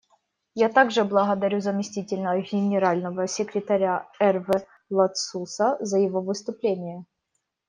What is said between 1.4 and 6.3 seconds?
заместителя Генерального секретаря Эрве Ладсуса за его